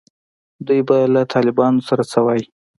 دوی 0.67 0.81
به 0.87 0.97
له 1.13 1.21
طالبانو 1.33 1.79
سره 1.87 2.03
څه 2.11 2.19
وایي. 2.25 2.45